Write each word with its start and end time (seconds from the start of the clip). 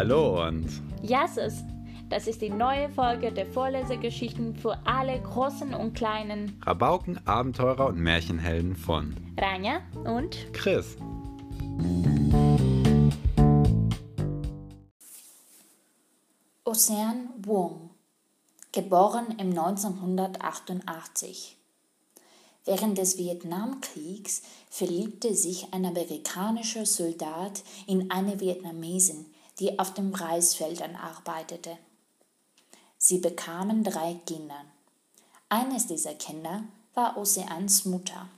Hallo 0.00 0.46
und 0.46 0.68
Jasses, 1.02 1.64
das 2.08 2.28
ist 2.28 2.40
die 2.40 2.50
neue 2.50 2.88
Folge 2.88 3.32
der 3.32 3.46
Vorlesegeschichten 3.46 4.54
für 4.54 4.78
alle 4.86 5.20
Großen 5.20 5.74
und 5.74 5.94
Kleinen. 5.94 6.62
Rabauken, 6.64 7.18
Abenteurer 7.26 7.86
und 7.86 7.98
Märchenhelden 7.98 8.76
von 8.76 9.16
Rania 9.36 9.80
und 10.04 10.52
Chris. 10.52 10.96
Ocean 16.62 17.30
Wong, 17.38 17.90
geboren 18.70 19.34
im 19.40 19.48
1988. 19.48 21.56
Während 22.64 22.98
des 22.98 23.18
Vietnamkriegs 23.18 24.42
verliebte 24.70 25.34
sich 25.34 25.72
ein 25.72 25.84
amerikanischer 25.84 26.86
Soldat 26.86 27.64
in 27.88 28.12
eine 28.12 28.38
Vietnamesin, 28.38 29.26
die 29.58 29.78
auf 29.78 29.94
den 29.94 30.14
Reisfeldern 30.14 30.96
arbeitete. 30.96 31.78
Sie 32.96 33.18
bekamen 33.18 33.84
drei 33.84 34.14
Kinder. 34.26 34.64
Eines 35.48 35.86
dieser 35.86 36.14
Kinder 36.14 36.64
war 36.94 37.16
Oceans 37.16 37.84
Mutter. 37.84 38.28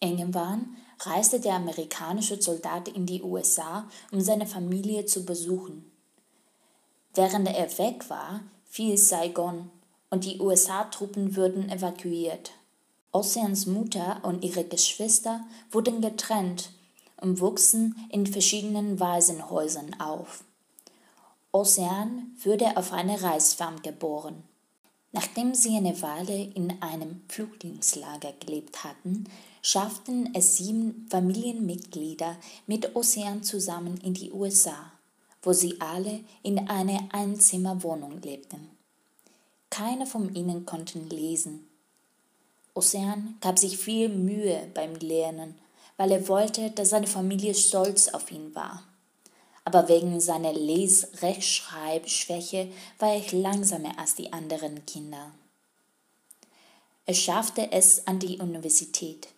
Irgendwann 0.00 0.76
reiste 1.00 1.40
der 1.40 1.54
amerikanische 1.54 2.40
Soldat 2.40 2.88
in 2.88 3.06
die 3.06 3.22
USA, 3.22 3.88
um 4.12 4.20
seine 4.20 4.46
Familie 4.46 5.06
zu 5.06 5.24
besuchen. 5.24 5.90
Während 7.14 7.48
er 7.48 7.78
weg 7.78 8.08
war, 8.10 8.40
fiel 8.64 8.96
Saigon 8.96 9.70
und 10.10 10.24
die 10.24 10.40
USA-Truppen 10.40 11.36
wurden 11.36 11.70
evakuiert. 11.70 12.52
Oceans 13.12 13.66
Mutter 13.66 14.20
und 14.22 14.44
ihre 14.44 14.64
Geschwister 14.64 15.44
wurden 15.70 16.00
getrennt 16.00 16.70
und 17.20 17.40
wuchsen 17.40 17.96
in 18.10 18.26
verschiedenen 18.26 19.00
Waisenhäusern 19.00 20.00
auf. 20.00 20.44
Ocean 21.52 22.36
wurde 22.42 22.76
auf 22.76 22.92
einer 22.92 23.22
Reisfarm 23.22 23.82
geboren. 23.82 24.42
Nachdem 25.12 25.54
sie 25.54 25.76
eine 25.76 26.00
Weile 26.02 26.36
in 26.54 26.82
einem 26.82 27.22
Flüchtlingslager 27.28 28.34
gelebt 28.40 28.84
hatten, 28.84 29.24
schafften 29.62 30.34
es 30.34 30.58
sieben 30.58 31.06
Familienmitglieder 31.10 32.36
mit 32.66 32.94
Ocean 32.94 33.42
zusammen 33.42 33.98
in 34.02 34.14
die 34.14 34.30
USA, 34.30 34.92
wo 35.42 35.52
sie 35.52 35.80
alle 35.80 36.20
in 36.42 36.68
einer 36.68 37.08
Einzimmerwohnung 37.12 38.20
lebten. 38.20 38.68
Keine 39.70 40.06
von 40.06 40.34
ihnen 40.34 40.66
konnten 40.66 41.08
lesen. 41.08 41.66
Ocean 42.74 43.36
gab 43.40 43.58
sich 43.58 43.78
viel 43.78 44.08
Mühe 44.08 44.70
beim 44.74 44.94
Lernen, 44.96 45.54
weil 45.98 46.12
er 46.12 46.26
wollte, 46.28 46.70
dass 46.70 46.88
seine 46.90 47.06
Familie 47.06 47.54
stolz 47.54 48.08
auf 48.08 48.30
ihn 48.30 48.54
war. 48.54 48.84
Aber 49.66 49.88
wegen 49.88 50.18
seiner 50.20 50.54
Les-Rechtschreibschwäche 50.54 52.72
war 52.98 53.12
er 53.12 53.30
langsamer 53.32 53.98
als 53.98 54.14
die 54.14 54.32
anderen 54.32 54.86
Kinder. 54.86 55.32
Er 57.04 57.12
schaffte 57.14 57.70
es 57.72 58.06
an 58.06 58.18
die 58.18 58.38
Universität, 58.38 59.28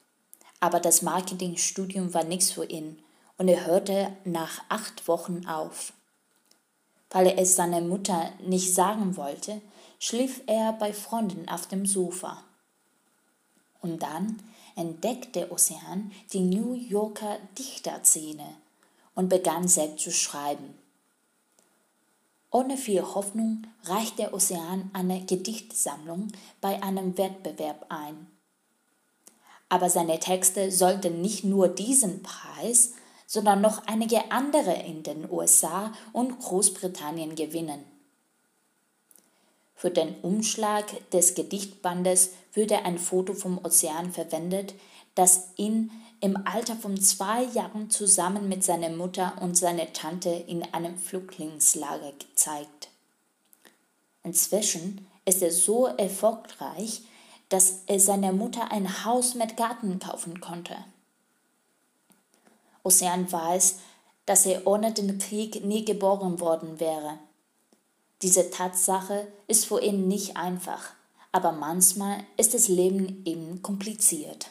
aber 0.61 0.79
das 0.79 1.03
Marketingstudium 1.03 2.15
war 2.15 2.23
nichts 2.25 2.53
für 2.53 2.67
ihn 2.67 3.03
und 3.39 3.49
er 3.49 3.67
hörte 3.67 4.13
nach 4.25 4.63
acht 4.69 5.09
Wochen 5.09 5.47
auf. 5.47 5.93
Weil 7.09 7.27
er 7.27 7.39
es 7.39 7.57
seiner 7.57 7.81
Mutter 7.81 8.31
nicht 8.47 8.73
sagen 8.75 9.17
wollte, 9.17 9.61
schlief 9.99 10.43
er 10.47 10.75
bei 10.75 10.93
Freunden 10.93 11.49
auf 11.49 11.67
dem 11.67 11.87
Sofa. 11.87 12.45
Und 13.83 14.03
dann 14.03 14.43
entdeckte 14.77 15.51
Ocean 15.51 16.13
die 16.33 16.41
New 16.41 16.75
Yorker 16.75 17.39
Dichterszene 17.59 18.57
und 19.15 19.29
begann 19.29 19.69
selbst 19.69 20.05
zu 20.05 20.11
schreiben. 20.11 20.75
Ohne 22.51 22.77
viel 22.77 23.03
Hoffnung 23.03 23.67
reichte 23.85 24.35
Ocean 24.35 24.91
eine 24.93 25.25
Gedichtsammlung 25.25 26.33
bei 26.61 26.83
einem 26.83 27.17
Wettbewerb 27.17 27.87
ein. 27.89 28.27
Aber 29.69 29.89
seine 29.89 30.19
Texte 30.19 30.73
sollten 30.73 31.21
nicht 31.21 31.45
nur 31.45 31.69
diesen 31.69 32.25
Preis, 32.25 32.95
sondern 33.27 33.61
noch 33.61 33.87
einige 33.87 34.33
andere 34.33 34.73
in 34.73 35.05
den 35.05 35.31
USA 35.31 35.93
und 36.13 36.41
Großbritannien 36.41 37.37
gewinnen. 37.37 37.85
Für 39.81 39.91
den 39.91 40.15
Umschlag 40.21 40.85
des 41.11 41.35
Gedichtbandes 41.35 42.33
würde 42.53 42.85
ein 42.85 42.99
Foto 42.99 43.33
vom 43.33 43.57
Ozean 43.65 44.13
verwendet, 44.13 44.75
das 45.15 45.49
ihn 45.57 45.91
im 46.21 46.37
Alter 46.47 46.77
von 46.77 47.01
zwei 47.01 47.45
Jahren 47.45 47.89
zusammen 47.89 48.47
mit 48.47 48.63
seiner 48.63 48.91
Mutter 48.91 49.39
und 49.41 49.57
seiner 49.57 49.91
Tante 49.95 50.29
in 50.29 50.63
einem 50.75 50.99
Flüchtlingslager 50.99 52.13
gezeigt. 52.13 52.91
Inzwischen 54.23 55.07
ist 55.25 55.41
er 55.41 55.51
so 55.51 55.87
erfolgreich, 55.87 57.01
dass 57.49 57.85
er 57.87 58.01
seiner 58.01 58.33
Mutter 58.33 58.71
ein 58.71 59.07
Haus 59.07 59.35
mit 59.35 59.57
Garten 59.57 59.99
kaufen 59.99 60.43
konnte. 60.43 60.77
Ocean 62.83 63.33
weiß, 63.33 63.79
dass 64.27 64.45
er 64.45 64.67
ohne 64.67 64.93
den 64.93 65.19
Krieg 65.19 65.65
nie 65.65 65.87
geboren 65.87 66.39
worden 66.39 66.81
wäre. 66.81 67.19
Diese 68.23 68.51
Tatsache 68.51 69.29
ist 69.47 69.67
für 69.67 69.81
ihn 69.81 70.07
nicht 70.07 70.37
einfach, 70.37 70.91
aber 71.33 71.53
manchmal 71.53 72.19
ist 72.37 72.53
das 72.53 72.69
Leben 72.69 73.23
eben 73.25 73.63
kompliziert. 73.63 74.51